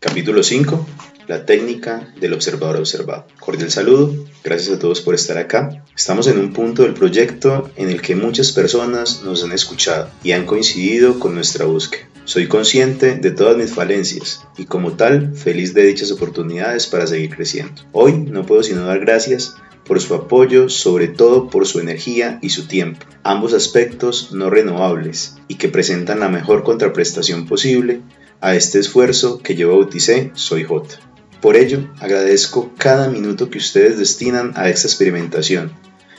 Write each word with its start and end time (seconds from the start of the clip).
Capítulo 0.00 0.42
5. 0.42 0.86
La 1.28 1.46
técnica 1.46 2.12
del 2.20 2.32
observador 2.32 2.76
observado. 2.76 3.26
Cordial 3.38 3.70
saludo, 3.70 4.14
gracias 4.42 4.76
a 4.76 4.78
todos 4.80 5.00
por 5.00 5.14
estar 5.14 5.38
acá. 5.38 5.84
Estamos 5.96 6.26
en 6.26 6.38
un 6.38 6.52
punto 6.52 6.82
del 6.82 6.94
proyecto 6.94 7.70
en 7.76 7.88
el 7.88 8.02
que 8.02 8.16
muchas 8.16 8.50
personas 8.50 9.22
nos 9.22 9.44
han 9.44 9.52
escuchado 9.52 10.10
y 10.24 10.32
han 10.32 10.44
coincidido 10.44 11.20
con 11.20 11.34
nuestra 11.34 11.66
búsqueda. 11.66 12.08
Soy 12.28 12.46
consciente 12.46 13.16
de 13.16 13.30
todas 13.30 13.56
mis 13.56 13.72
falencias 13.72 14.46
y 14.58 14.66
como 14.66 14.92
tal 14.92 15.34
feliz 15.34 15.72
de 15.72 15.86
dichas 15.86 16.12
oportunidades 16.12 16.86
para 16.86 17.06
seguir 17.06 17.34
creciendo. 17.34 17.80
Hoy 17.92 18.18
no 18.18 18.44
puedo 18.44 18.62
sino 18.62 18.84
dar 18.84 19.00
gracias 19.00 19.54
por 19.86 19.98
su 19.98 20.14
apoyo, 20.14 20.68
sobre 20.68 21.08
todo 21.08 21.48
por 21.48 21.66
su 21.66 21.80
energía 21.80 22.38
y 22.42 22.50
su 22.50 22.66
tiempo, 22.66 23.06
ambos 23.22 23.54
aspectos 23.54 24.30
no 24.32 24.50
renovables 24.50 25.36
y 25.48 25.54
que 25.54 25.70
presentan 25.70 26.20
la 26.20 26.28
mejor 26.28 26.64
contraprestación 26.64 27.46
posible 27.46 28.02
a 28.42 28.54
este 28.54 28.78
esfuerzo 28.78 29.38
que 29.38 29.54
yo 29.54 29.70
bauticé 29.70 30.30
Soy 30.34 30.64
J. 30.64 30.98
Por 31.40 31.56
ello, 31.56 31.88
agradezco 31.98 32.74
cada 32.76 33.08
minuto 33.08 33.48
que 33.48 33.56
ustedes 33.56 33.96
destinan 33.96 34.52
a 34.54 34.68
esta 34.68 34.86
experimentación, 34.86 35.72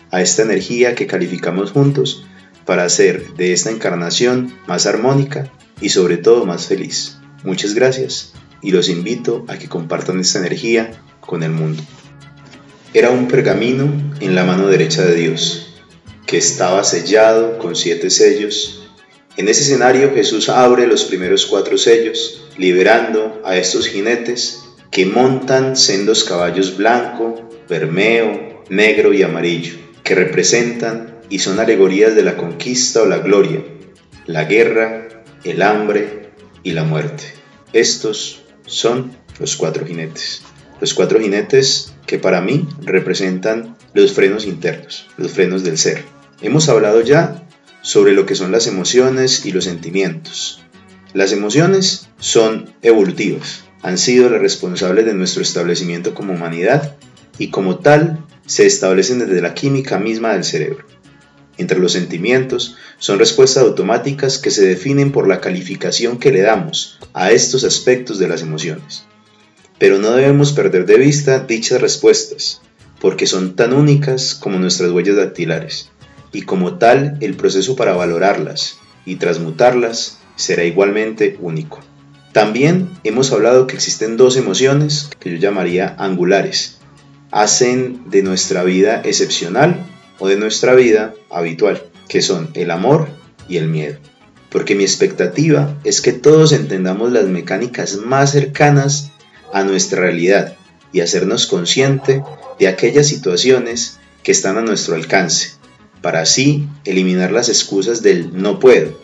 a 0.10 0.24
esta 0.24 0.42
energía 0.42 0.96
que 0.96 1.06
calificamos 1.06 1.72
juntos 1.72 2.26
para 2.66 2.84
hacer 2.84 3.36
de 3.36 3.54
esta 3.54 3.70
encarnación 3.70 4.52
más 4.66 4.88
armónica 4.88 5.52
y 5.82 5.90
sobre 5.90 6.18
todo 6.18 6.46
más 6.46 6.68
feliz. 6.68 7.18
Muchas 7.44 7.74
gracias 7.74 8.34
y 8.62 8.72
los 8.72 8.90
invito 8.90 9.46
a 9.48 9.58
que 9.58 9.70
compartan 9.70 10.20
esta 10.20 10.40
energía 10.40 10.92
con 11.22 11.44
el 11.44 11.52
mundo. 11.52 11.84
Era 12.94 13.12
un 13.12 13.28
pergamino 13.28 13.92
en 14.20 14.36
la 14.36 14.44
mano 14.44 14.68
derecha 14.68 15.06
de 15.06 15.16
Dios, 15.16 15.76
que 16.26 16.38
estaba 16.38 16.84
sellado 16.84 17.58
con 17.60 17.76
siete 17.76 18.10
sellos 18.10 18.80
en 19.40 19.48
ese 19.48 19.62
escenario 19.62 20.12
Jesús 20.14 20.50
abre 20.50 20.86
los 20.86 21.06
primeros 21.06 21.46
cuatro 21.46 21.78
sellos, 21.78 22.50
liberando 22.58 23.42
a 23.46 23.56
estos 23.56 23.88
jinetes 23.88 24.66
que 24.92 25.06
montan 25.06 25.78
sendos 25.78 26.26
caballos 26.26 26.76
blanco, 26.76 27.50
bermeo, 27.70 28.66
negro 28.68 29.14
y 29.14 29.24
amarillo, 29.24 29.76
que 30.04 30.14
representan 30.14 31.22
y 31.30 31.40
son 31.40 31.58
alegorías 31.58 32.16
de 32.16 32.24
la 32.24 32.36
conquista 32.36 33.04
o 33.04 33.06
la 33.06 33.20
gloria, 33.20 33.64
la 34.26 34.44
guerra, 34.44 35.08
el 35.44 35.62
hambre 35.62 36.32
y 36.64 36.72
la 36.72 36.84
muerte. 36.84 37.24
Estos 37.74 38.42
son 38.66 39.12
los 39.40 39.56
cuatro 39.56 39.86
jinetes. 39.86 40.42
Los 40.82 40.94
cuatro 40.94 41.20
jinetes 41.20 41.94
que 42.06 42.20
para 42.20 42.42
mí 42.42 42.68
representan 42.82 43.76
los 43.94 44.14
frenos 44.14 44.46
internos, 44.46 45.08
los 45.18 45.32
frenos 45.32 45.64
del 45.64 45.78
ser. 45.78 46.04
Hemos 46.42 46.70
hablado 46.70 47.02
ya 47.02 47.44
sobre 47.82 48.14
lo 48.14 48.26
que 48.26 48.36
son 48.36 48.52
las 48.52 48.68
emociones 48.68 49.46
y 49.46 49.52
los 49.52 49.66
sentimientos. 49.66 50.62
Las 51.14 51.32
emociones 51.32 52.10
son 52.20 52.74
evolutivas, 52.82 53.64
han 53.82 53.98
sido 53.98 54.30
las 54.30 54.42
responsables 54.42 55.06
de 55.06 55.14
nuestro 55.14 55.42
establecimiento 55.42 56.14
como 56.14 56.34
humanidad 56.34 56.96
y 57.38 57.50
como 57.50 57.80
tal 57.80 58.26
se 58.46 58.66
establecen 58.66 59.20
desde 59.20 59.42
la 59.42 59.54
química 59.54 60.00
misma 60.00 60.34
del 60.34 60.44
cerebro. 60.44 60.86
Entre 61.60 61.78
los 61.78 61.92
sentimientos 61.92 62.78
son 63.00 63.20
respuestas 63.20 63.64
automáticas 63.64 64.38
que 64.38 64.50
se 64.50 64.66
definen 64.66 65.12
por 65.12 65.28
la 65.28 65.42
calificación 65.42 66.18
que 66.18 66.32
le 66.32 66.42
damos 66.42 66.98
a 67.14 67.32
estos 67.32 67.66
aspectos 67.66 68.18
de 68.18 68.30
las 68.30 68.42
emociones. 68.42 69.04
Pero 69.78 70.00
no 70.00 70.12
debemos 70.12 70.54
perder 70.54 70.86
de 70.86 70.98
vista 70.98 71.40
dichas 71.40 71.82
respuestas, 71.82 72.62
porque 73.02 73.28
son 73.28 73.58
tan 73.58 73.74
únicas 73.74 74.36
como 74.36 74.58
nuestras 74.58 74.92
huellas 74.92 75.18
dactilares 75.18 75.90
y 76.32 76.44
como 76.44 76.78
tal 76.78 77.18
el 77.20 77.36
proceso 77.36 77.76
para 77.76 77.94
valorarlas 77.94 78.78
y 79.06 79.18
transmutarlas 79.18 80.20
será 80.38 80.64
igualmente 80.64 81.38
único. 81.42 81.82
También 82.32 82.90
hemos 83.04 83.34
hablado 83.34 83.68
que 83.68 83.76
existen 83.76 84.16
dos 84.16 84.38
emociones 84.38 85.10
que 85.20 85.32
yo 85.32 85.38
llamaría 85.38 85.94
angulares. 85.98 86.78
Hacen 87.32 88.10
de 88.10 88.24
nuestra 88.24 88.64
vida 88.64 89.02
excepcional 89.04 89.86
o 90.20 90.28
de 90.28 90.38
nuestra 90.38 90.76
vida 90.76 91.14
habitual, 91.30 91.84
que 92.08 92.22
son 92.22 92.52
el 92.54 92.72
amor 92.72 93.08
y 93.48 93.58
el 93.58 93.68
miedo. 93.68 93.98
Porque 94.50 94.76
mi 94.76 94.84
expectativa 94.84 95.78
es 95.84 96.02
que 96.02 96.14
todos 96.14 96.52
entendamos 96.52 97.12
las 97.12 97.26
mecánicas 97.26 97.98
más 97.98 98.32
cercanas 98.32 99.12
a 99.54 99.64
nuestra 99.64 100.02
realidad 100.02 100.56
y 100.92 101.02
hacernos 101.02 101.48
consciente 101.48 102.24
de 102.60 102.68
aquellas 102.68 103.08
situaciones 103.08 104.00
que 104.24 104.32
están 104.32 104.58
a 104.58 104.62
nuestro 104.62 104.96
alcance 104.96 105.60
para 106.02 106.22
así 106.22 106.68
eliminar 106.86 107.32
las 107.32 107.50
excusas 107.50 108.02
del 108.02 108.42
no 108.42 108.60
puedo, 108.60 108.98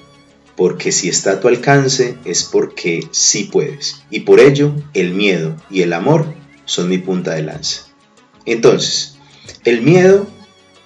porque 0.55 0.91
si 0.91 1.09
está 1.09 1.33
a 1.33 1.39
tu 1.39 1.47
alcance 1.47 2.17
es 2.25 2.43
porque 2.43 3.07
sí 3.11 3.49
puedes. 3.51 4.01
Y 4.09 4.21
por 4.21 4.39
ello 4.39 4.73
el 4.93 5.13
miedo 5.13 5.55
y 5.69 5.81
el 5.81 5.93
amor 5.93 6.25
son 6.65 6.89
mi 6.89 6.97
punta 6.97 7.35
de 7.35 7.43
lanza. 7.43 7.81
Entonces, 8.45 9.17
el 9.63 9.81
miedo 9.81 10.27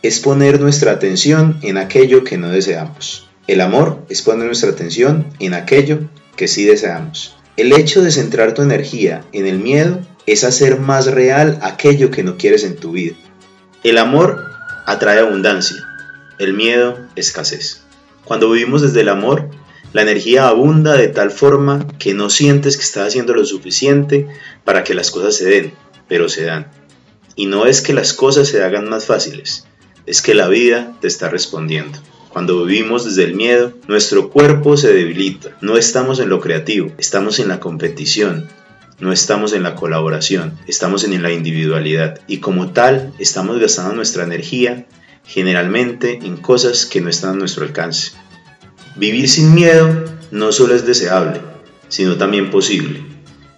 es 0.01 0.19
poner 0.19 0.59
nuestra 0.59 0.91
atención 0.91 1.59
en 1.61 1.77
aquello 1.77 2.23
que 2.23 2.37
no 2.37 2.49
deseamos. 2.49 3.29
El 3.47 3.61
amor 3.61 4.05
es 4.09 4.21
poner 4.21 4.45
nuestra 4.45 4.69
atención 4.69 5.27
en 5.39 5.53
aquello 5.53 6.01
que 6.35 6.47
sí 6.47 6.65
deseamos. 6.65 7.35
El 7.57 7.73
hecho 7.73 8.01
de 8.01 8.11
centrar 8.11 8.53
tu 8.53 8.61
energía 8.61 9.25
en 9.33 9.45
el 9.45 9.59
miedo 9.59 9.99
es 10.25 10.43
hacer 10.43 10.79
más 10.79 11.07
real 11.07 11.59
aquello 11.61 12.11
que 12.11 12.23
no 12.23 12.37
quieres 12.37 12.63
en 12.63 12.75
tu 12.75 12.91
vida. 12.91 13.15
El 13.83 13.97
amor 13.97 14.45
atrae 14.85 15.19
abundancia, 15.19 15.77
el 16.37 16.53
miedo, 16.53 16.97
escasez. 17.15 17.81
Cuando 18.23 18.51
vivimos 18.51 18.81
desde 18.81 19.01
el 19.01 19.09
amor, 19.09 19.49
la 19.91 20.03
energía 20.03 20.47
abunda 20.47 20.93
de 20.93 21.07
tal 21.07 21.31
forma 21.31 21.87
que 21.97 22.13
no 22.13 22.29
sientes 22.29 22.77
que 22.77 22.83
estás 22.83 23.07
haciendo 23.07 23.33
lo 23.33 23.43
suficiente 23.43 24.27
para 24.63 24.83
que 24.83 24.93
las 24.93 25.09
cosas 25.11 25.35
se 25.35 25.49
den, 25.49 25.73
pero 26.07 26.29
se 26.29 26.45
dan. 26.45 26.71
Y 27.35 27.47
no 27.47 27.65
es 27.65 27.81
que 27.81 27.93
las 27.93 28.13
cosas 28.13 28.47
se 28.47 28.63
hagan 28.63 28.87
más 28.87 29.05
fáciles, 29.05 29.65
es 30.09 30.23
que 30.23 30.33
la 30.33 30.47
vida 30.47 30.93
te 31.01 31.07
está 31.07 31.29
respondiendo. 31.29 31.99
Cuando 32.29 32.65
vivimos 32.65 33.05
desde 33.05 33.25
el 33.25 33.35
miedo, 33.35 33.73
nuestro 33.87 34.31
cuerpo 34.31 34.75
se 34.75 34.91
debilita. 34.91 35.55
No 35.61 35.77
estamos 35.77 36.19
en 36.19 36.29
lo 36.29 36.39
creativo, 36.39 36.91
estamos 36.97 37.37
en 37.37 37.47
la 37.47 37.59
competición, 37.59 38.49
no 38.99 39.13
estamos 39.13 39.53
en 39.53 39.61
la 39.61 39.75
colaboración, 39.75 40.57
estamos 40.65 41.03
en 41.03 41.21
la 41.21 41.31
individualidad. 41.31 42.21
Y 42.27 42.37
como 42.37 42.71
tal, 42.71 43.13
estamos 43.19 43.59
gastando 43.59 43.93
nuestra 43.93 44.23
energía 44.23 44.87
generalmente 45.25 46.19
en 46.23 46.37
cosas 46.37 46.87
que 46.87 47.01
no 47.01 47.09
están 47.09 47.35
a 47.35 47.37
nuestro 47.37 47.63
alcance. 47.63 48.13
Vivir 48.95 49.29
sin 49.29 49.53
miedo 49.53 50.05
no 50.31 50.51
solo 50.51 50.73
es 50.73 50.87
deseable, 50.87 51.39
sino 51.87 52.17
también 52.17 52.49
posible. 52.49 53.03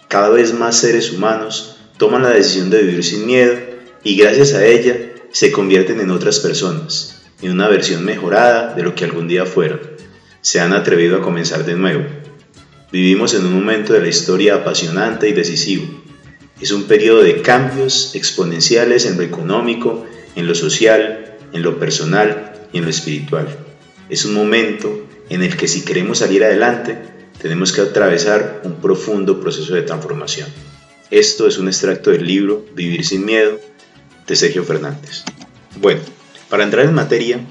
Cada 0.09 0.29
vez 0.29 0.53
más 0.53 0.77
seres 0.77 1.13
humanos 1.13 1.77
toman 1.97 2.23
la 2.23 2.31
decisión 2.31 2.69
de 2.69 2.81
vivir 2.81 3.05
sin 3.05 3.25
miedo 3.25 3.57
y 4.03 4.17
gracias 4.17 4.53
a 4.53 4.65
ella 4.65 5.10
se 5.31 5.51
convierten 5.51 5.99
en 5.99 6.11
otras 6.11 6.39
personas, 6.39 7.21
en 7.41 7.51
una 7.51 7.67
versión 7.69 8.03
mejorada 8.03 8.73
de 8.73 8.83
lo 8.83 8.95
que 8.95 9.05
algún 9.05 9.27
día 9.27 9.45
fueron. 9.45 9.79
Se 10.41 10.59
han 10.59 10.73
atrevido 10.73 11.17
a 11.17 11.21
comenzar 11.21 11.65
de 11.65 11.75
nuevo. 11.75 12.03
Vivimos 12.91 13.33
en 13.33 13.45
un 13.45 13.53
momento 13.53 13.93
de 13.93 14.01
la 14.01 14.09
historia 14.09 14.55
apasionante 14.55 15.29
y 15.29 15.33
decisivo. 15.33 15.85
Es 16.59 16.71
un 16.71 16.83
periodo 16.83 17.23
de 17.23 17.41
cambios 17.41 18.13
exponenciales 18.15 19.05
en 19.05 19.17
lo 19.17 19.23
económico, 19.23 20.05
en 20.35 20.47
lo 20.47 20.55
social, 20.55 21.37
en 21.53 21.61
lo 21.61 21.79
personal 21.79 22.53
y 22.73 22.79
en 22.79 22.83
lo 22.83 22.89
espiritual. 22.89 23.47
Es 24.09 24.25
un 24.25 24.33
momento 24.33 25.07
en 25.29 25.43
el 25.43 25.55
que 25.55 25.69
si 25.69 25.85
queremos 25.85 26.19
salir 26.19 26.43
adelante, 26.43 26.97
tenemos 27.41 27.71
que 27.71 27.81
atravesar 27.81 28.61
un 28.65 28.75
profundo 28.75 29.39
proceso 29.39 29.73
de 29.73 29.83
transformación. 29.83 30.49
Esto 31.09 31.47
es 31.47 31.57
un 31.57 31.67
extracto 31.67 32.11
del 32.11 32.27
libro 32.27 32.65
Vivir 32.75 33.05
sin 33.05 33.25
Miedo 33.25 33.59
de 34.31 34.37
Sergio 34.37 34.63
Fernández. 34.63 35.25
Bueno, 35.81 35.99
para 36.47 36.63
entrar 36.63 36.85
en 36.85 36.93
materia, 36.93 37.41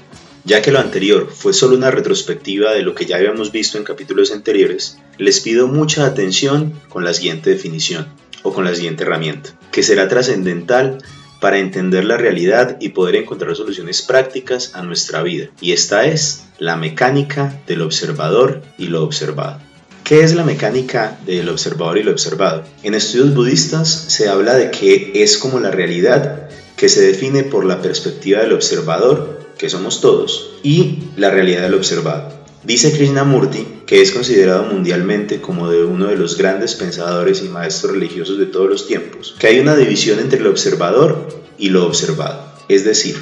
ya 0.45 0.63
que 0.63 0.71
lo 0.71 0.79
anterior 0.79 1.29
fue 1.31 1.53
solo 1.53 1.77
una 1.77 1.91
retrospectiva 1.91 2.71
de 2.71 2.81
lo 2.81 2.95
que 2.95 3.05
ya 3.05 3.17
habíamos 3.17 3.51
visto 3.51 3.77
en 3.77 3.83
capítulos 3.83 4.31
anteriores, 4.31 4.97
les 5.19 5.41
pido 5.41 5.67
mucha 5.67 6.07
atención 6.07 6.73
con 6.89 7.03
la 7.03 7.13
siguiente 7.13 7.51
definición 7.51 8.07
o 8.41 8.51
con 8.51 8.65
la 8.65 8.73
siguiente 8.73 9.03
herramienta, 9.03 9.55
que 9.71 9.83
será 9.83 10.07
trascendental 10.07 10.97
para 11.39 11.59
entender 11.59 12.03
la 12.03 12.17
realidad 12.17 12.77
y 12.79 12.89
poder 12.89 13.15
encontrar 13.15 13.55
soluciones 13.55 14.01
prácticas 14.01 14.73
a 14.73 14.81
nuestra 14.81 15.21
vida. 15.21 15.49
Y 15.61 15.73
esta 15.73 16.05
es 16.05 16.45
la 16.57 16.77
mecánica 16.77 17.61
del 17.67 17.83
observador 17.83 18.63
y 18.79 18.87
lo 18.87 19.03
observado. 19.03 19.59
¿Qué 20.03 20.23
es 20.23 20.33
la 20.33 20.43
mecánica 20.43 21.19
del 21.27 21.47
observador 21.47 21.99
y 21.99 22.03
lo 22.03 22.11
observado? 22.11 22.63
En 22.81 22.95
estudios 22.95 23.35
budistas 23.35 23.87
se 23.87 24.29
habla 24.29 24.55
de 24.55 24.71
que 24.71 25.11
es 25.13 25.37
como 25.37 25.59
la 25.59 25.69
realidad 25.69 26.49
que 26.81 26.89
se 26.89 27.05
define 27.05 27.43
por 27.43 27.63
la 27.63 27.79
perspectiva 27.79 28.39
del 28.39 28.53
observador, 28.53 29.39
que 29.55 29.69
somos 29.69 30.01
todos, 30.01 30.53
y 30.63 30.97
la 31.15 31.29
realidad 31.29 31.61
del 31.61 31.75
observado. 31.75 32.33
Dice 32.63 32.91
Krishnamurti, 32.91 33.67
que 33.85 34.01
es 34.01 34.09
considerado 34.09 34.63
mundialmente 34.63 35.41
como 35.41 35.69
de 35.69 35.85
uno 35.85 36.07
de 36.07 36.17
los 36.17 36.39
grandes 36.39 36.73
pensadores 36.73 37.43
y 37.43 37.49
maestros 37.49 37.91
religiosos 37.93 38.39
de 38.39 38.47
todos 38.47 38.67
los 38.67 38.87
tiempos, 38.87 39.35
que 39.37 39.45
hay 39.45 39.59
una 39.59 39.75
división 39.75 40.17
entre 40.17 40.39
el 40.39 40.47
observador 40.47 41.27
y 41.59 41.69
lo 41.69 41.85
observado. 41.85 42.51
Es 42.67 42.83
decir, 42.83 43.15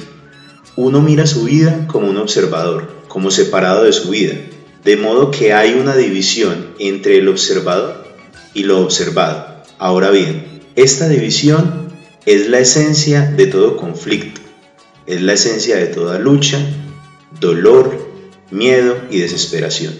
uno 0.76 1.02
mira 1.02 1.26
su 1.26 1.44
vida 1.44 1.86
como 1.86 2.08
un 2.08 2.16
observador, 2.16 2.88
como 3.08 3.30
separado 3.30 3.84
de 3.84 3.92
su 3.92 4.08
vida, 4.08 4.36
de 4.84 4.96
modo 4.96 5.30
que 5.30 5.52
hay 5.52 5.74
una 5.74 5.94
división 5.94 6.68
entre 6.78 7.18
el 7.18 7.28
observador 7.28 8.06
y 8.54 8.62
lo 8.62 8.80
observado. 8.80 9.62
Ahora 9.78 10.08
bien, 10.08 10.62
esta 10.76 11.10
división 11.10 11.89
es 12.26 12.48
la 12.48 12.58
esencia 12.58 13.22
de 13.22 13.46
todo 13.46 13.76
conflicto, 13.76 14.40
es 15.06 15.22
la 15.22 15.32
esencia 15.32 15.76
de 15.76 15.86
toda 15.86 16.18
lucha, 16.18 16.58
dolor, 17.40 18.10
miedo 18.50 18.96
y 19.10 19.20
desesperación. 19.20 19.94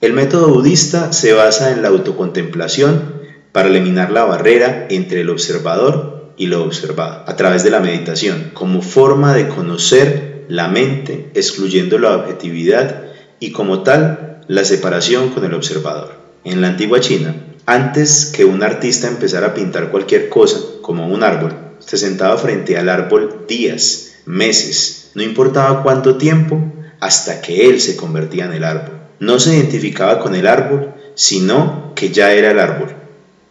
El 0.00 0.14
método 0.14 0.48
budista 0.48 1.12
se 1.12 1.34
basa 1.34 1.72
en 1.72 1.82
la 1.82 1.88
autocontemplación 1.88 3.20
para 3.52 3.68
eliminar 3.68 4.10
la 4.10 4.24
barrera 4.24 4.86
entre 4.88 5.20
el 5.20 5.30
observador 5.30 6.32
y 6.38 6.46
lo 6.46 6.64
observado, 6.64 7.24
a 7.26 7.36
través 7.36 7.64
de 7.64 7.70
la 7.70 7.80
meditación, 7.80 8.50
como 8.54 8.80
forma 8.80 9.34
de 9.34 9.48
conocer 9.48 10.46
la 10.48 10.68
mente, 10.68 11.30
excluyendo 11.34 11.98
la 11.98 12.16
objetividad 12.16 13.04
y 13.40 13.52
como 13.52 13.82
tal 13.82 14.40
la 14.48 14.64
separación 14.64 15.28
con 15.30 15.44
el 15.44 15.52
observador. 15.52 16.14
En 16.44 16.62
la 16.62 16.68
antigua 16.68 17.00
China, 17.00 17.34
antes 17.66 18.32
que 18.34 18.46
un 18.46 18.62
artista 18.62 19.06
empezara 19.06 19.48
a 19.48 19.54
pintar 19.54 19.90
cualquier 19.90 20.30
cosa, 20.30 20.58
como 20.82 21.08
un 21.08 21.22
árbol, 21.22 21.54
se 21.78 21.96
sentaba 21.96 22.36
frente 22.36 22.76
al 22.76 22.88
árbol 22.88 23.44
días, 23.48 24.12
meses, 24.26 25.10
no 25.14 25.22
importaba 25.22 25.82
cuánto 25.82 26.16
tiempo, 26.16 26.60
hasta 27.00 27.40
que 27.40 27.68
él 27.68 27.80
se 27.80 27.96
convertía 27.96 28.44
en 28.44 28.52
el 28.52 28.64
árbol. 28.64 29.00
No 29.18 29.40
se 29.40 29.54
identificaba 29.54 30.20
con 30.20 30.34
el 30.34 30.46
árbol, 30.46 30.94
sino 31.14 31.92
que 31.94 32.10
ya 32.10 32.32
era 32.32 32.52
el 32.52 32.58
árbol. 32.58 32.94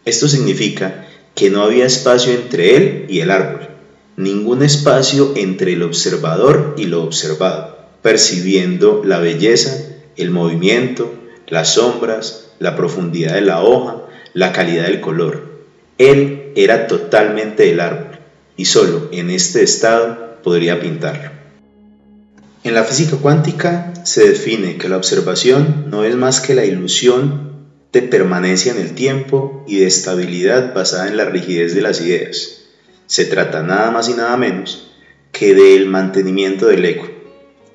Esto 0.04 0.28
significa 0.28 1.06
que 1.34 1.50
no 1.50 1.62
había 1.62 1.86
espacio 1.86 2.32
entre 2.32 2.76
él 2.76 3.06
y 3.08 3.20
el 3.20 3.30
árbol, 3.30 3.68
ningún 4.16 4.62
espacio 4.62 5.32
entre 5.36 5.74
el 5.74 5.82
observador 5.82 6.74
y 6.76 6.86
lo 6.86 7.02
observado, 7.02 7.78
percibiendo 8.02 9.02
la 9.04 9.18
belleza, 9.18 9.76
el 10.16 10.30
movimiento, 10.30 11.12
las 11.46 11.74
sombras, 11.74 12.50
la 12.58 12.76
profundidad 12.76 13.34
de 13.34 13.42
la 13.42 13.62
hoja, 13.62 14.02
la 14.32 14.52
calidad 14.52 14.84
del 14.84 15.00
color. 15.00 15.64
Él 15.98 16.39
era 16.56 16.86
totalmente 16.86 17.70
el 17.70 17.80
árbol 17.80 18.18
y 18.56 18.64
solo 18.66 19.08
en 19.12 19.30
este 19.30 19.62
estado 19.62 20.36
podría 20.42 20.80
pintarlo. 20.80 21.30
En 22.62 22.74
la 22.74 22.84
física 22.84 23.16
cuántica 23.16 23.92
se 24.04 24.28
define 24.28 24.76
que 24.76 24.88
la 24.88 24.98
observación 24.98 25.86
no 25.88 26.04
es 26.04 26.14
más 26.14 26.40
que 26.40 26.54
la 26.54 26.66
ilusión 26.66 27.50
de 27.92 28.02
permanencia 28.02 28.72
en 28.72 28.78
el 28.78 28.94
tiempo 28.94 29.64
y 29.66 29.78
de 29.78 29.86
estabilidad 29.86 30.74
basada 30.74 31.08
en 31.08 31.16
la 31.16 31.24
rigidez 31.24 31.74
de 31.74 31.82
las 31.82 32.00
ideas. 32.00 32.60
Se 33.06 33.24
trata 33.24 33.62
nada 33.62 33.90
más 33.90 34.08
y 34.08 34.12
nada 34.12 34.36
menos 34.36 34.92
que 35.32 35.54
del 35.54 35.86
mantenimiento 35.86 36.66
del 36.66 36.84
ego 36.84 37.08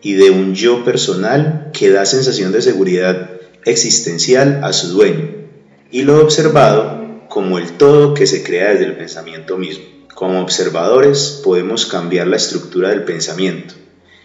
y 0.01 0.13
de 0.13 0.30
un 0.30 0.54
yo 0.54 0.86
personal 0.86 1.71
que 1.74 1.89
da 1.89 2.06
sensación 2.06 2.51
de 2.51 2.62
seguridad 2.62 3.31
existencial 3.66 4.62
a 4.63 4.71
su 4.71 4.89
dueño 4.89 5.30
y 5.92 6.04
lo 6.04 6.21
observado 6.21 6.94
como 7.35 7.57
el 7.57 7.73
todo 7.73 8.13
que 8.13 8.27
se 8.27 8.43
crea 8.43 8.69
desde 8.69 8.85
el 8.85 8.95
pensamiento 8.95 9.57
mismo. 9.57 9.83
Como 10.13 10.39
observadores 10.39 11.41
podemos 11.43 11.85
cambiar 11.85 12.27
la 12.27 12.37
estructura 12.37 12.91
del 12.91 13.03
pensamiento 13.03 13.73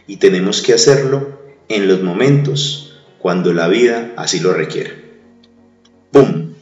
y 0.07 0.19
tenemos 0.19 0.63
que 0.63 0.75
hacerlo 0.75 1.41
en 1.69 1.89
los 1.89 2.05
momentos 2.05 3.03
cuando 3.19 3.53
la 3.53 3.67
vida 3.67 4.13
así 4.17 4.39
lo 4.39 4.53
requiere. 4.53 4.93
¡Bum! 6.13 6.53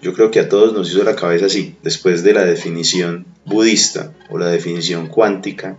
Yo 0.00 0.14
creo 0.14 0.30
que 0.30 0.40
a 0.40 0.48
todos 0.48 0.72
nos 0.72 0.90
hizo 0.90 1.04
la 1.04 1.16
cabeza 1.16 1.44
así, 1.44 1.76
después 1.82 2.22
de 2.22 2.32
la 2.32 2.46
definición 2.46 3.26
budista 3.44 4.14
o 4.30 4.38
la 4.38 4.46
definición 4.46 5.08
cuántica 5.08 5.76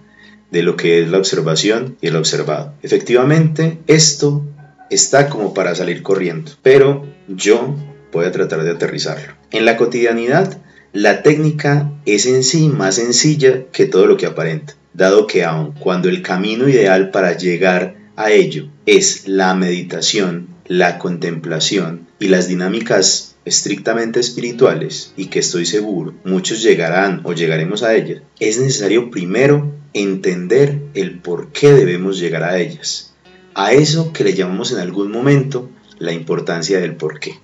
de 0.51 0.61
lo 0.61 0.75
que 0.75 1.01
es 1.01 1.09
la 1.09 1.17
observación 1.17 1.97
y 1.99 2.09
el 2.09 2.15
observado. 2.15 2.75
Efectivamente, 2.83 3.79
esto 3.87 4.45
está 4.91 5.31
como 5.31 5.55
para 5.55 5.73
salir 5.73 6.03
corriendo, 6.03 6.51
pero 6.61 7.07
yo 7.27 7.75
a 8.23 8.31
tratar 8.31 8.63
de 8.63 8.71
aterrizarlo. 8.71 9.33
En 9.51 9.65
la 9.65 9.75
cotidianidad, 9.75 10.61
la 10.93 11.23
técnica 11.23 11.91
es 12.05 12.25
en 12.25 12.45
sí 12.45 12.69
más 12.69 12.95
sencilla 12.95 13.65
que 13.73 13.85
todo 13.85 14.05
lo 14.05 14.15
que 14.15 14.27
aparenta 14.27 14.75
dado 14.95 15.27
que 15.27 15.43
aun 15.43 15.73
cuando 15.73 16.09
el 16.09 16.21
camino 16.21 16.69
ideal 16.69 17.11
para 17.11 17.37
llegar 17.37 17.97
a 18.15 18.31
ello 18.31 18.69
es 18.85 19.27
la 19.27 19.53
meditación, 19.53 20.47
la 20.67 20.97
contemplación 20.97 22.07
y 22.19 22.29
las 22.29 22.47
dinámicas 22.47 23.35
estrictamente 23.43 24.19
espirituales, 24.19 25.13
y 25.17 25.27
que 25.27 25.39
estoy 25.39 25.65
seguro 25.65 26.15
muchos 26.23 26.63
llegarán 26.63 27.21
o 27.25 27.33
llegaremos 27.33 27.83
a 27.83 27.93
ellas, 27.93 28.21
es 28.39 28.57
necesario 28.57 29.11
primero 29.11 29.73
entender 29.93 30.81
el 30.93 31.19
por 31.19 31.51
qué 31.51 31.73
debemos 31.73 32.17
llegar 32.17 32.43
a 32.43 32.57
ellas, 32.57 33.13
a 33.53 33.73
eso 33.73 34.13
que 34.13 34.23
le 34.23 34.33
llamamos 34.33 34.71
en 34.71 34.79
algún 34.79 35.11
momento 35.11 35.69
la 35.99 36.13
importancia 36.13 36.79
del 36.79 36.95
por 36.95 37.19
qué. 37.19 37.35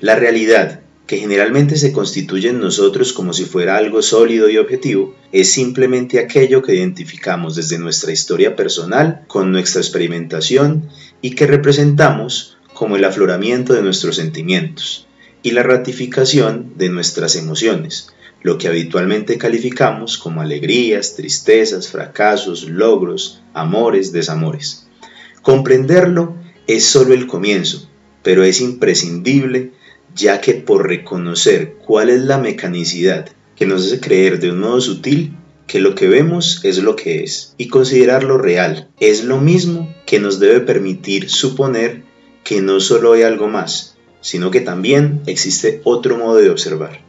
La 0.00 0.16
realidad 0.16 0.80
que 1.06 1.18
generalmente 1.18 1.76
se 1.76 1.92
constituye 1.92 2.50
en 2.50 2.60
nosotros 2.60 3.12
como 3.12 3.32
si 3.32 3.44
fuera 3.44 3.76
algo 3.76 4.00
sólido 4.00 4.48
y 4.48 4.58
objetivo, 4.58 5.16
es 5.32 5.50
simplemente 5.50 6.20
aquello 6.20 6.62
que 6.62 6.76
identificamos 6.76 7.56
desde 7.56 7.78
nuestra 7.78 8.12
historia 8.12 8.54
personal 8.54 9.24
con 9.26 9.50
nuestra 9.50 9.80
experimentación 9.80 10.88
y 11.20 11.32
que 11.34 11.48
representamos 11.48 12.58
como 12.74 12.94
el 12.94 13.04
afloramiento 13.04 13.74
de 13.74 13.82
nuestros 13.82 14.16
sentimientos 14.16 15.08
y 15.42 15.50
la 15.50 15.64
ratificación 15.64 16.74
de 16.76 16.90
nuestras 16.90 17.34
emociones, 17.34 18.12
lo 18.42 18.56
que 18.56 18.68
habitualmente 18.68 19.36
calificamos 19.36 20.16
como 20.16 20.40
alegrías, 20.40 21.16
tristezas, 21.16 21.88
fracasos, 21.88 22.68
logros, 22.68 23.42
amores, 23.52 24.12
desamores. 24.12 24.86
Comprenderlo 25.42 26.36
es 26.68 26.84
solo 26.84 27.14
el 27.14 27.26
comienzo, 27.26 27.90
pero 28.22 28.44
es 28.44 28.60
imprescindible 28.60 29.72
ya 30.14 30.40
que 30.40 30.54
por 30.54 30.86
reconocer 30.86 31.74
cuál 31.74 32.10
es 32.10 32.22
la 32.22 32.38
mecanicidad 32.38 33.28
que 33.56 33.66
nos 33.66 33.86
hace 33.86 34.00
creer 34.00 34.40
de 34.40 34.50
un 34.50 34.60
modo 34.60 34.80
sutil 34.80 35.36
que 35.66 35.80
lo 35.80 35.94
que 35.94 36.08
vemos 36.08 36.60
es 36.64 36.78
lo 36.78 36.96
que 36.96 37.22
es 37.22 37.54
y 37.56 37.68
considerarlo 37.68 38.38
real 38.38 38.88
es 38.98 39.24
lo 39.24 39.38
mismo 39.38 39.94
que 40.06 40.18
nos 40.18 40.40
debe 40.40 40.60
permitir 40.60 41.30
suponer 41.30 42.02
que 42.42 42.60
no 42.60 42.80
solo 42.80 43.12
hay 43.12 43.22
algo 43.22 43.48
más, 43.48 43.96
sino 44.20 44.50
que 44.50 44.60
también 44.60 45.22
existe 45.26 45.80
otro 45.84 46.18
modo 46.18 46.36
de 46.36 46.50
observar. 46.50 47.00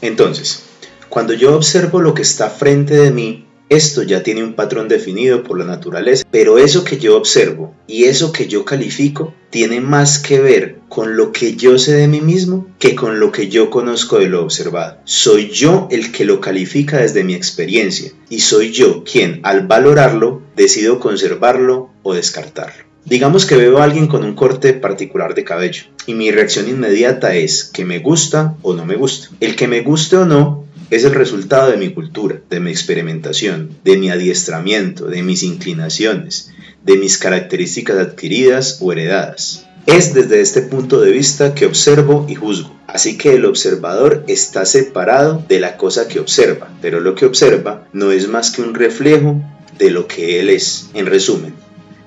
Entonces, 0.00 0.64
cuando 1.08 1.34
yo 1.34 1.54
observo 1.54 2.00
lo 2.00 2.14
que 2.14 2.22
está 2.22 2.50
frente 2.50 2.94
de 2.94 3.10
mí, 3.10 3.46
esto 3.70 4.02
ya 4.02 4.24
tiene 4.24 4.42
un 4.42 4.54
patrón 4.54 4.88
definido 4.88 5.44
por 5.44 5.56
la 5.56 5.64
naturaleza, 5.64 6.24
pero 6.30 6.58
eso 6.58 6.82
que 6.82 6.98
yo 6.98 7.16
observo 7.16 7.72
y 7.86 8.04
eso 8.04 8.32
que 8.32 8.48
yo 8.48 8.64
califico 8.64 9.32
tiene 9.48 9.80
más 9.80 10.18
que 10.18 10.40
ver 10.40 10.78
con 10.88 11.16
lo 11.16 11.30
que 11.30 11.54
yo 11.54 11.78
sé 11.78 11.92
de 11.92 12.08
mí 12.08 12.20
mismo 12.20 12.66
que 12.80 12.96
con 12.96 13.20
lo 13.20 13.30
que 13.30 13.48
yo 13.48 13.70
conozco 13.70 14.18
de 14.18 14.28
lo 14.28 14.42
observado. 14.42 14.98
Soy 15.04 15.50
yo 15.50 15.86
el 15.92 16.10
que 16.10 16.24
lo 16.24 16.40
califica 16.40 16.98
desde 16.98 17.22
mi 17.22 17.34
experiencia 17.34 18.10
y 18.28 18.40
soy 18.40 18.72
yo 18.72 19.04
quien 19.04 19.38
al 19.44 19.68
valorarlo 19.68 20.42
decido 20.56 20.98
conservarlo 20.98 21.90
o 22.02 22.14
descartarlo. 22.14 22.90
Digamos 23.04 23.46
que 23.46 23.56
veo 23.56 23.78
a 23.78 23.84
alguien 23.84 24.08
con 24.08 24.24
un 24.24 24.34
corte 24.34 24.74
particular 24.74 25.34
de 25.34 25.44
cabello 25.44 25.84
y 26.06 26.14
mi 26.14 26.30
reacción 26.32 26.68
inmediata 26.68 27.34
es 27.34 27.64
que 27.64 27.84
me 27.84 28.00
gusta 28.00 28.56
o 28.62 28.74
no 28.74 28.84
me 28.84 28.96
gusta. 28.96 29.28
El 29.40 29.56
que 29.56 29.68
me 29.68 29.80
guste 29.80 30.16
o 30.16 30.26
no 30.26 30.66
es 30.90 31.04
el 31.04 31.14
resultado 31.14 31.70
de 31.70 31.76
mi 31.76 31.94
cultura, 31.94 32.40
de 32.50 32.60
mi 32.60 32.70
experimentación, 32.70 33.70
de 33.84 33.96
mi 33.96 34.10
adiestramiento, 34.10 35.06
de 35.06 35.22
mis 35.22 35.42
inclinaciones, 35.42 36.52
de 36.84 36.96
mis 36.96 37.16
características 37.16 37.98
adquiridas 37.98 38.78
o 38.80 38.92
heredadas. 38.92 39.66
Es 39.86 40.12
desde 40.12 40.40
este 40.40 40.62
punto 40.62 41.00
de 41.00 41.10
vista 41.10 41.54
que 41.54 41.66
observo 41.66 42.26
y 42.28 42.34
juzgo. 42.34 42.76
Así 42.86 43.16
que 43.16 43.34
el 43.34 43.44
observador 43.44 44.24
está 44.26 44.66
separado 44.66 45.44
de 45.48 45.60
la 45.60 45.76
cosa 45.76 46.08
que 46.08 46.20
observa, 46.20 46.68
pero 46.82 47.00
lo 47.00 47.14
que 47.14 47.24
observa 47.24 47.86
no 47.92 48.10
es 48.10 48.28
más 48.28 48.50
que 48.50 48.62
un 48.62 48.74
reflejo 48.74 49.40
de 49.78 49.90
lo 49.90 50.06
que 50.06 50.40
él 50.40 50.50
es. 50.50 50.90
En 50.92 51.06
resumen, 51.06 51.54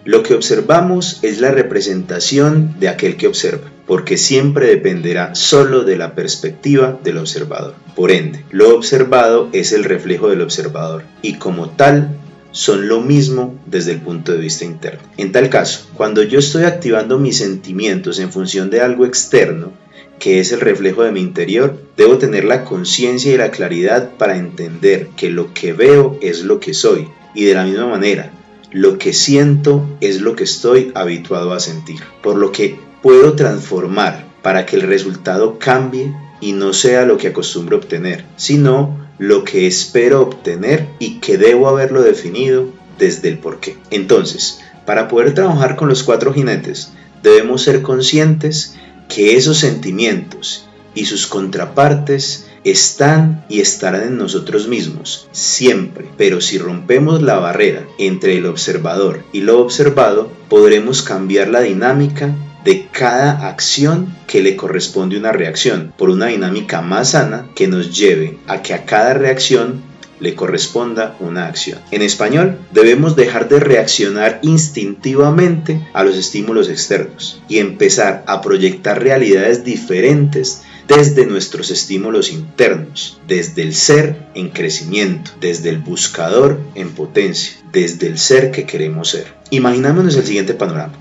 lo 0.05 0.21
que 0.23 0.33
observamos 0.33 1.19
es 1.21 1.39
la 1.39 1.51
representación 1.51 2.75
de 2.79 2.89
aquel 2.89 3.15
que 3.15 3.27
observa, 3.27 3.71
porque 3.85 4.17
siempre 4.17 4.67
dependerá 4.67 5.35
solo 5.35 5.83
de 5.83 5.97
la 5.97 6.15
perspectiva 6.15 6.99
del 7.03 7.17
observador. 7.17 7.75
Por 7.95 8.11
ende, 8.11 8.45
lo 8.51 8.75
observado 8.75 9.49
es 9.51 9.71
el 9.71 9.83
reflejo 9.83 10.29
del 10.29 10.41
observador 10.41 11.03
y 11.21 11.33
como 11.33 11.69
tal 11.69 12.17
son 12.51 12.87
lo 12.87 13.01
mismo 13.01 13.59
desde 13.65 13.91
el 13.91 14.01
punto 14.01 14.31
de 14.31 14.37
vista 14.37 14.63
interno. 14.63 15.01
En 15.17 15.31
tal 15.31 15.49
caso, 15.49 15.87
cuando 15.95 16.23
yo 16.23 16.39
estoy 16.39 16.63
activando 16.63 17.17
mis 17.17 17.37
sentimientos 17.37 18.19
en 18.19 18.31
función 18.31 18.69
de 18.69 18.81
algo 18.81 19.05
externo, 19.05 19.73
que 20.19 20.39
es 20.39 20.51
el 20.51 20.61
reflejo 20.61 21.03
de 21.03 21.11
mi 21.11 21.19
interior, 21.19 21.77
debo 21.97 22.17
tener 22.17 22.45
la 22.45 22.63
conciencia 22.63 23.33
y 23.33 23.37
la 23.37 23.51
claridad 23.51 24.11
para 24.17 24.37
entender 24.37 25.09
que 25.17 25.29
lo 25.29 25.53
que 25.53 25.73
veo 25.73 26.17
es 26.21 26.43
lo 26.43 26.59
que 26.59 26.73
soy, 26.73 27.07
y 27.33 27.45
de 27.45 27.55
la 27.55 27.65
misma 27.65 27.87
manera, 27.87 28.31
lo 28.71 28.97
que 28.97 29.13
siento 29.13 29.85
es 29.99 30.21
lo 30.21 30.35
que 30.35 30.43
estoy 30.43 30.91
habituado 30.95 31.53
a 31.53 31.59
sentir, 31.59 31.99
por 32.21 32.37
lo 32.37 32.51
que 32.51 32.77
puedo 33.03 33.33
transformar 33.33 34.25
para 34.41 34.65
que 34.65 34.77
el 34.77 34.81
resultado 34.81 35.60
cambie 35.60 36.15
y 36.41 36.53
no 36.53 36.74
sea 36.74 37.05
lo 37.05 37.17
que 37.17 37.27
acostumbro 37.27 37.77
obtener, 37.77 38.25
sino 38.38 38.98
lo 39.19 39.43
que 39.43 39.67
espero 39.67 40.22
obtener 40.22 40.88
y 41.00 41.19
que 41.19 41.38
debo 41.38 41.67
haberlo 41.67 42.01
definido 42.01 42.69
desde 42.98 43.27
el 43.27 43.38
porqué. 43.38 43.77
Entonces, 43.91 44.62
para 44.86 45.07
poder 45.07 45.33
trabajar 45.33 45.75
con 45.75 45.89
los 45.89 46.03
cuatro 46.03 46.33
jinetes, 46.33 46.91
debemos 47.22 47.62
ser 47.62 47.81
conscientes 47.81 48.75
que 49.07 49.36
esos 49.36 49.57
sentimientos 49.60 50.67
y 50.95 51.05
sus 51.05 51.27
contrapartes 51.27 52.48
están 52.63 53.45
y 53.50 53.60
estarán 53.60 54.03
en 54.03 54.17
nosotros 54.17 54.67
mismos, 54.67 55.27
siempre. 55.31 56.10
Pero 56.17 56.39
si 56.39 56.57
rompemos 56.57 57.22
la 57.22 57.39
barrera 57.39 57.86
entre 57.98 58.38
el 58.38 58.45
observador 58.45 59.24
y 59.33 59.41
lo 59.41 59.60
observado, 59.60 60.31
podremos 60.50 61.01
cambiar 61.01 61.50
la 61.50 61.62
dinámica 61.62 62.33
de 62.63 62.88
cada 62.91 63.48
acción 63.48 64.15
que 64.27 64.41
le 64.41 64.55
corresponde 64.55 65.17
una 65.17 65.32
reacción, 65.32 65.93
por 65.98 66.10
una 66.10 66.27
dinámica 66.27 66.82
más 66.82 67.12
sana 67.12 67.48
que 67.55 67.67
nos 67.67 67.98
lleve 67.98 68.38
a 68.48 68.62
que 68.62 68.74
a 68.74 68.86
cada 68.86 69.13
reacción 69.13 69.82
le 70.20 70.36
corresponda 70.36 71.17
una 71.20 71.48
acción. 71.48 71.79
En 71.91 72.01
español, 72.01 72.58
debemos 72.72 73.15
dejar 73.15 73.50
de 73.50 73.60
reaccionar 73.60 74.39
instintivamente 74.41 75.86
a 75.93 76.03
los 76.03 76.15
estímulos 76.15 76.70
externos 76.70 77.41
y 77.50 77.58
empezar 77.58 78.24
a 78.25 78.41
proyectar 78.41 79.03
realidades 79.03 79.65
diferentes 79.65 80.62
desde 80.88 81.25
nuestros 81.25 81.72
estímulos 81.72 82.32
internos, 82.32 83.20
desde 83.27 83.63
el 83.63 83.74
ser 83.74 84.27
en 84.34 84.50
crecimiento, 84.50 85.32
desde 85.39 85.70
el 85.70 85.79
buscador 85.79 86.60
en 86.75 86.91
potencia, 86.91 87.53
desde 87.72 88.08
el 88.08 88.17
ser 88.17 88.51
que 88.51 88.65
queremos 88.65 89.10
ser. 89.10 89.27
Imaginémonos 89.50 90.15
el 90.15 90.25
siguiente 90.25 90.53
panorama. 90.53 90.93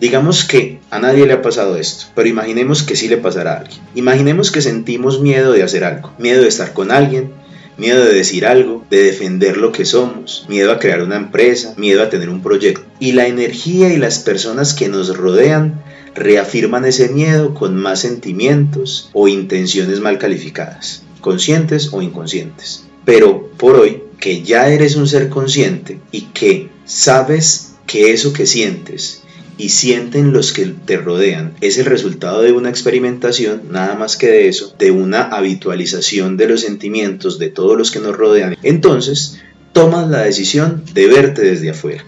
Digamos 0.00 0.44
que 0.44 0.73
a 0.90 0.98
nadie 0.98 1.26
le 1.26 1.32
ha 1.32 1.42
pasado 1.42 1.76
esto, 1.76 2.06
pero 2.14 2.28
imaginemos 2.28 2.82
que 2.82 2.96
sí 2.96 3.08
le 3.08 3.16
pasará 3.16 3.54
a 3.54 3.60
alguien. 3.60 3.80
Imaginemos 3.94 4.50
que 4.50 4.60
sentimos 4.60 5.20
miedo 5.20 5.52
de 5.52 5.62
hacer 5.62 5.84
algo, 5.84 6.12
miedo 6.18 6.42
de 6.42 6.48
estar 6.48 6.72
con 6.72 6.90
alguien, 6.90 7.32
miedo 7.76 8.04
de 8.04 8.14
decir 8.14 8.46
algo, 8.46 8.84
de 8.90 9.02
defender 9.02 9.56
lo 9.56 9.72
que 9.72 9.84
somos, 9.84 10.46
miedo 10.48 10.72
a 10.72 10.78
crear 10.78 11.02
una 11.02 11.16
empresa, 11.16 11.74
miedo 11.76 12.02
a 12.02 12.10
tener 12.10 12.28
un 12.28 12.42
proyecto. 12.42 12.84
Y 13.00 13.12
la 13.12 13.26
energía 13.26 13.92
y 13.92 13.96
las 13.96 14.20
personas 14.20 14.74
que 14.74 14.88
nos 14.88 15.16
rodean 15.16 15.82
reafirman 16.14 16.84
ese 16.84 17.08
miedo 17.08 17.54
con 17.54 17.76
más 17.76 18.00
sentimientos 18.00 19.10
o 19.12 19.26
intenciones 19.26 20.00
mal 20.00 20.18
calificadas, 20.18 21.02
conscientes 21.20 21.92
o 21.92 22.02
inconscientes. 22.02 22.84
Pero 23.04 23.50
por 23.56 23.76
hoy, 23.76 24.02
que 24.20 24.42
ya 24.42 24.68
eres 24.68 24.96
un 24.96 25.08
ser 25.08 25.28
consciente 25.28 25.98
y 26.12 26.22
que 26.26 26.70
sabes 26.84 27.74
que 27.86 28.12
eso 28.12 28.32
que 28.32 28.46
sientes 28.46 29.23
y 29.56 29.68
sienten 29.68 30.32
los 30.32 30.52
que 30.52 30.66
te 30.66 30.96
rodean 30.96 31.54
es 31.60 31.78
el 31.78 31.86
resultado 31.86 32.42
de 32.42 32.52
una 32.52 32.70
experimentación, 32.70 33.62
nada 33.70 33.94
más 33.94 34.16
que 34.16 34.28
de 34.28 34.48
eso, 34.48 34.74
de 34.78 34.90
una 34.90 35.22
habitualización 35.22 36.36
de 36.36 36.48
los 36.48 36.62
sentimientos 36.62 37.38
de 37.38 37.50
todos 37.50 37.76
los 37.76 37.90
que 37.90 38.00
nos 38.00 38.16
rodean, 38.16 38.56
entonces 38.62 39.40
tomas 39.72 40.08
la 40.08 40.22
decisión 40.22 40.82
de 40.92 41.06
verte 41.06 41.42
desde 41.42 41.70
afuera, 41.70 42.04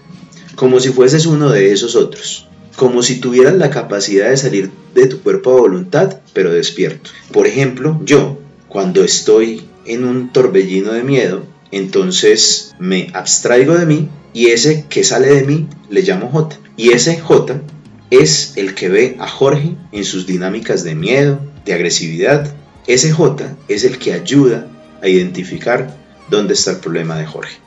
como 0.55 0.79
si 0.79 0.89
fueses 0.89 1.25
uno 1.25 1.49
de 1.49 1.71
esos 1.71 1.95
otros, 1.95 2.47
como 2.75 3.01
si 3.01 3.19
tuvieras 3.19 3.55
la 3.55 3.69
capacidad 3.69 4.29
de 4.29 4.37
salir 4.37 4.71
de 4.93 5.07
tu 5.07 5.21
cuerpo 5.21 5.51
a 5.51 5.61
voluntad, 5.61 6.21
pero 6.33 6.53
despierto. 6.53 7.11
Por 7.31 7.47
ejemplo, 7.47 7.99
yo, 8.03 8.39
cuando 8.67 9.03
estoy 9.03 9.63
en 9.85 10.05
un 10.05 10.31
torbellino 10.31 10.91
de 10.91 11.03
miedo, 11.03 11.43
entonces 11.71 12.75
me 12.79 13.09
abstraigo 13.13 13.77
de 13.77 13.85
mí 13.85 14.09
y 14.37 14.51
ese 14.51 14.85
que 14.87 15.03
sale 15.03 15.33
de 15.33 15.45
mí 15.45 15.67
le 15.89 16.03
llamo 16.03 16.29
J. 16.29 16.59
Y 16.75 16.91
ese 16.91 17.19
J 17.19 17.59
es 18.11 18.53
el 18.55 18.75
que 18.75 18.87
ve 18.87 19.15
a 19.17 19.27
Jorge 19.27 19.75
en 19.91 20.05
sus 20.05 20.27
dinámicas 20.27 20.83
de 20.83 20.93
miedo, 20.93 21.39
de 21.65 21.73
agresividad. 21.73 22.53
Ese 22.85 23.11
J 23.11 23.57
es 23.67 23.83
el 23.83 23.97
que 23.97 24.13
ayuda 24.13 24.67
a 25.01 25.07
identificar 25.07 25.97
dónde 26.29 26.53
está 26.53 26.69
el 26.69 26.77
problema 26.77 27.17
de 27.17 27.25
Jorge. 27.25 27.57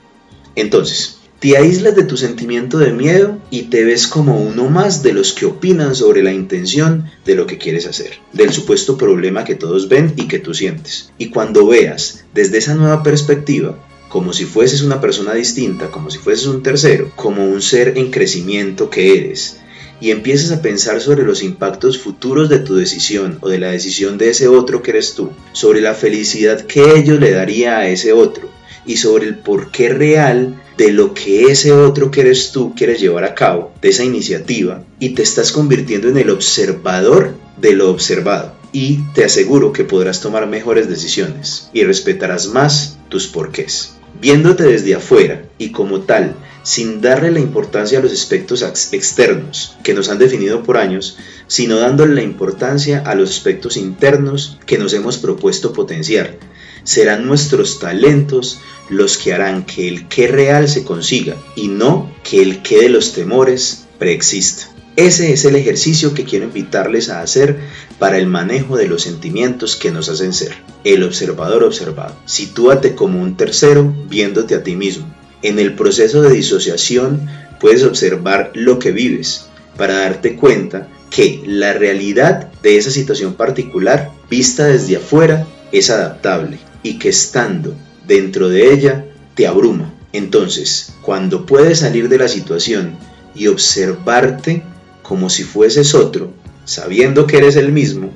Entonces, 0.54 1.18
te 1.40 1.56
aíslas 1.56 1.96
de 1.96 2.04
tu 2.04 2.16
sentimiento 2.16 2.78
de 2.78 2.92
miedo 2.92 3.36
y 3.50 3.62
te 3.62 3.82
ves 3.82 4.06
como 4.06 4.40
uno 4.40 4.70
más 4.70 5.02
de 5.02 5.12
los 5.12 5.32
que 5.32 5.46
opinan 5.46 5.96
sobre 5.96 6.22
la 6.22 6.32
intención 6.32 7.10
de 7.24 7.34
lo 7.34 7.48
que 7.48 7.58
quieres 7.58 7.88
hacer, 7.88 8.12
del 8.32 8.52
supuesto 8.52 8.96
problema 8.96 9.42
que 9.42 9.56
todos 9.56 9.88
ven 9.88 10.12
y 10.14 10.28
que 10.28 10.38
tú 10.38 10.54
sientes. 10.54 11.10
Y 11.18 11.30
cuando 11.30 11.66
veas 11.66 12.26
desde 12.32 12.58
esa 12.58 12.76
nueva 12.76 13.02
perspectiva, 13.02 13.76
como 14.10 14.32
si 14.32 14.44
fueses 14.44 14.82
una 14.82 15.00
persona 15.00 15.34
distinta, 15.34 15.92
como 15.92 16.10
si 16.10 16.18
fueses 16.18 16.46
un 16.46 16.64
tercero, 16.64 17.12
como 17.14 17.46
un 17.46 17.62
ser 17.62 17.96
en 17.96 18.10
crecimiento 18.10 18.90
que 18.90 19.16
eres, 19.16 19.60
y 20.00 20.10
empiezas 20.10 20.50
a 20.50 20.60
pensar 20.60 21.00
sobre 21.00 21.22
los 21.22 21.44
impactos 21.44 21.96
futuros 21.96 22.48
de 22.48 22.58
tu 22.58 22.74
decisión 22.74 23.38
o 23.40 23.48
de 23.48 23.60
la 23.60 23.70
decisión 23.70 24.18
de 24.18 24.30
ese 24.30 24.48
otro 24.48 24.82
que 24.82 24.90
eres 24.90 25.14
tú, 25.14 25.30
sobre 25.52 25.80
la 25.80 25.94
felicidad 25.94 26.62
que 26.62 26.96
ello 26.96 27.20
le 27.20 27.30
daría 27.30 27.78
a 27.78 27.88
ese 27.88 28.12
otro 28.12 28.50
y 28.84 28.96
sobre 28.96 29.26
el 29.26 29.38
porqué 29.38 29.90
real 29.90 30.60
de 30.76 30.90
lo 30.90 31.14
que 31.14 31.44
ese 31.44 31.70
otro 31.70 32.10
que 32.10 32.22
eres 32.22 32.50
tú 32.50 32.74
quieres 32.74 33.00
llevar 33.00 33.22
a 33.22 33.36
cabo, 33.36 33.72
de 33.80 33.90
esa 33.90 34.02
iniciativa, 34.02 34.82
y 34.98 35.10
te 35.10 35.22
estás 35.22 35.52
convirtiendo 35.52 36.08
en 36.08 36.18
el 36.18 36.30
observador 36.30 37.36
de 37.58 37.74
lo 37.74 37.90
observado. 37.90 38.56
Y 38.72 39.00
te 39.14 39.24
aseguro 39.24 39.72
que 39.72 39.84
podrás 39.84 40.20
tomar 40.20 40.48
mejores 40.48 40.88
decisiones 40.88 41.70
y 41.72 41.84
respetarás 41.84 42.48
más 42.48 42.98
tus 43.08 43.26
porqués 43.26 43.99
viéndote 44.20 44.64
desde 44.64 44.94
afuera 44.94 45.44
y 45.58 45.70
como 45.70 46.00
tal, 46.00 46.34
sin 46.62 47.00
darle 47.00 47.30
la 47.30 47.40
importancia 47.40 47.98
a 47.98 48.02
los 48.02 48.12
aspectos 48.12 48.62
externos 48.92 49.76
que 49.82 49.94
nos 49.94 50.08
han 50.08 50.18
definido 50.18 50.62
por 50.62 50.76
años, 50.76 51.16
sino 51.46 51.76
dándole 51.76 52.14
la 52.14 52.22
importancia 52.22 53.02
a 53.06 53.14
los 53.14 53.30
aspectos 53.30 53.76
internos 53.76 54.58
que 54.66 54.78
nos 54.78 54.92
hemos 54.92 55.18
propuesto 55.18 55.72
potenciar. 55.72 56.36
Serán 56.84 57.26
nuestros 57.26 57.78
talentos 57.78 58.58
los 58.88 59.18
que 59.18 59.32
harán 59.32 59.64
que 59.64 59.88
el 59.88 60.08
qué 60.08 60.28
real 60.28 60.68
se 60.68 60.84
consiga 60.84 61.36
y 61.56 61.68
no 61.68 62.10
que 62.22 62.42
el 62.42 62.62
qué 62.62 62.82
de 62.82 62.88
los 62.88 63.12
temores 63.12 63.86
preexista. 63.98 64.69
Ese 64.96 65.32
es 65.32 65.44
el 65.44 65.56
ejercicio 65.56 66.14
que 66.14 66.24
quiero 66.24 66.46
invitarles 66.46 67.08
a 67.08 67.22
hacer 67.22 67.58
para 67.98 68.18
el 68.18 68.26
manejo 68.26 68.76
de 68.76 68.88
los 68.88 69.02
sentimientos 69.02 69.76
que 69.76 69.90
nos 69.90 70.08
hacen 70.08 70.32
ser. 70.32 70.52
El 70.84 71.04
observador 71.04 71.64
observado. 71.64 72.16
Sitúate 72.26 72.94
como 72.94 73.22
un 73.22 73.36
tercero 73.36 73.94
viéndote 74.08 74.54
a 74.54 74.62
ti 74.62 74.76
mismo. 74.76 75.06
En 75.42 75.58
el 75.58 75.74
proceso 75.74 76.22
de 76.22 76.34
disociación 76.34 77.28
puedes 77.60 77.84
observar 77.84 78.50
lo 78.54 78.78
que 78.78 78.90
vives 78.90 79.46
para 79.76 80.00
darte 80.00 80.36
cuenta 80.36 80.88
que 81.10 81.42
la 81.46 81.72
realidad 81.72 82.52
de 82.62 82.76
esa 82.76 82.90
situación 82.90 83.34
particular, 83.34 84.10
vista 84.28 84.66
desde 84.66 84.96
afuera, 84.96 85.46
es 85.72 85.90
adaptable 85.90 86.58
y 86.82 86.98
que 86.98 87.08
estando 87.08 87.74
dentro 88.06 88.48
de 88.48 88.72
ella 88.72 89.06
te 89.34 89.46
abruma. 89.46 89.94
Entonces, 90.12 90.92
cuando 91.02 91.46
puedes 91.46 91.78
salir 91.80 92.08
de 92.08 92.18
la 92.18 92.28
situación 92.28 92.98
y 93.34 93.46
observarte 93.46 94.62
como 95.02 95.30
si 95.30 95.44
fueses 95.44 95.94
otro, 95.94 96.32
sabiendo 96.64 97.26
que 97.26 97.38
eres 97.38 97.56
el 97.56 97.72
mismo, 97.72 98.10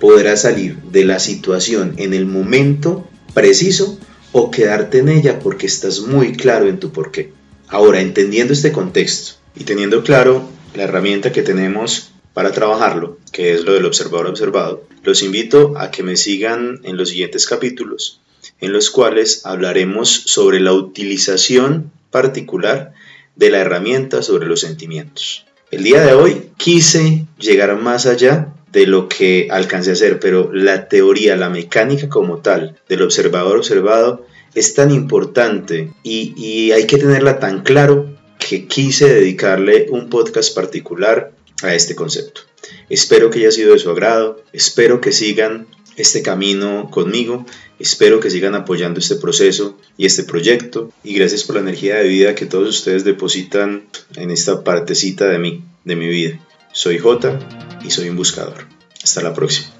podrás 0.00 0.42
salir 0.42 0.78
de 0.92 1.04
la 1.04 1.18
situación 1.18 1.94
en 1.96 2.14
el 2.14 2.26
momento 2.26 3.08
preciso 3.34 3.98
o 4.32 4.50
quedarte 4.50 4.98
en 4.98 5.08
ella 5.08 5.40
porque 5.40 5.66
estás 5.66 6.00
muy 6.00 6.32
claro 6.32 6.68
en 6.68 6.78
tu 6.78 6.92
porqué. 6.92 7.32
Ahora, 7.68 8.00
entendiendo 8.00 8.52
este 8.52 8.72
contexto 8.72 9.34
y 9.54 9.64
teniendo 9.64 10.02
claro 10.02 10.48
la 10.74 10.84
herramienta 10.84 11.32
que 11.32 11.42
tenemos 11.42 12.12
para 12.34 12.52
trabajarlo, 12.52 13.18
que 13.32 13.52
es 13.52 13.64
lo 13.64 13.72
del 13.74 13.84
observador 13.84 14.26
observado, 14.26 14.84
los 15.02 15.22
invito 15.22 15.74
a 15.76 15.90
que 15.90 16.02
me 16.02 16.16
sigan 16.16 16.80
en 16.84 16.96
los 16.96 17.10
siguientes 17.10 17.46
capítulos, 17.46 18.20
en 18.60 18.72
los 18.72 18.90
cuales 18.90 19.44
hablaremos 19.44 20.08
sobre 20.08 20.60
la 20.60 20.72
utilización 20.72 21.90
particular 22.10 22.92
de 23.36 23.50
la 23.50 23.58
herramienta 23.58 24.22
sobre 24.22 24.46
los 24.46 24.60
sentimientos. 24.60 25.47
El 25.70 25.82
día 25.82 26.00
de 26.00 26.14
hoy 26.14 26.50
quise 26.56 27.26
llegar 27.38 27.76
más 27.76 28.06
allá 28.06 28.54
de 28.72 28.86
lo 28.86 29.06
que 29.06 29.48
alcancé 29.50 29.90
a 29.90 29.92
hacer, 29.92 30.18
pero 30.18 30.50
la 30.50 30.88
teoría, 30.88 31.36
la 31.36 31.50
mecánica 31.50 32.08
como 32.08 32.38
tal 32.38 32.78
del 32.88 33.02
observador 33.02 33.58
observado 33.58 34.24
es 34.54 34.72
tan 34.72 34.90
importante 34.90 35.90
y, 36.02 36.70
hay 36.70 36.86
que 36.86 36.96
tenerla 36.96 37.38
tan 37.38 37.62
claro 37.62 38.06
que 38.38 38.66
quise 38.66 39.12
dedicarle 39.12 39.88
un 39.90 40.08
podcast 40.08 40.54
particular 40.54 41.32
a 41.62 41.74
este 41.74 41.94
concepto. 41.94 42.40
Espero 42.88 43.28
que 43.28 43.40
haya 43.40 43.50
sido 43.50 43.74
de 43.74 43.78
su 43.78 43.90
agrado, 43.90 44.42
espero 44.54 45.02
que 45.02 45.12
sigan 45.12 45.66
este 45.98 46.22
camino 46.22 46.88
conmigo. 46.90 47.44
Espero 47.78 48.20
que 48.20 48.30
sigan 48.30 48.54
apoyando 48.54 49.00
este 49.00 49.16
proceso 49.16 49.78
y 49.96 50.06
este 50.06 50.24
proyecto 50.24 50.90
y 51.04 51.14
gracias 51.14 51.44
por 51.44 51.56
la 51.56 51.62
energía 51.62 51.96
de 51.96 52.08
vida 52.08 52.34
que 52.34 52.46
todos 52.46 52.68
ustedes 52.68 53.04
depositan 53.04 53.84
en 54.16 54.30
esta 54.30 54.64
partecita 54.64 55.26
de 55.26 55.38
mí, 55.38 55.64
de 55.84 55.96
mi 55.96 56.08
vida. 56.08 56.40
Soy 56.72 56.98
J 56.98 57.38
y 57.84 57.90
soy 57.90 58.08
un 58.08 58.16
buscador. 58.16 58.66
Hasta 59.02 59.22
la 59.22 59.34
próxima. 59.34 59.77